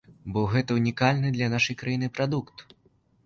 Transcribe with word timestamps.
Бо 0.35 0.41
гэта 0.53 0.77
ўнікальны 0.79 1.29
для 1.35 1.49
нашай 1.55 1.77
краіны 1.81 2.07
прадукт. 2.15 2.65